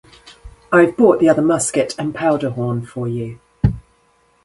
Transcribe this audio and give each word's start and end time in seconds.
I've 0.71 0.97
brought 0.97 1.19
the 1.19 1.29
other 1.29 1.43
musket 1.43 1.93
and 1.99 2.15
powder-horn 2.15 2.87
for 2.87 3.07
you. 3.07 3.39